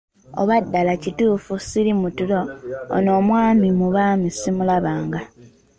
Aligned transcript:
Oba 0.41 0.55
ddala 0.63 0.91
nga 0.93 1.01
kituufu 1.03 1.53
sili 1.67 1.91
mu 1.99 2.07
ttulo, 2.11 2.39
ono 2.95 3.09
omwami 3.19 3.67
mu 3.79 3.87
baami 3.95 4.29
simulabanga! 4.39 5.19